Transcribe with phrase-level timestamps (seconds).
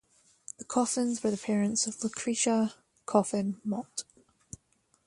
[0.57, 2.73] The Coffins were the parents of Lucretia
[3.05, 4.03] Coffin Mott.